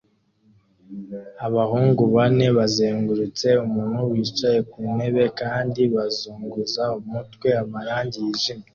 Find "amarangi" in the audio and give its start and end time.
7.63-8.17